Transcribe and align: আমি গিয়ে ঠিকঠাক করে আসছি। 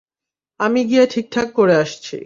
আমি 0.59 0.81
গিয়ে 0.85 1.05
ঠিকঠাক 1.07 1.47
করে 1.53 1.75
আসছি। 1.75 2.15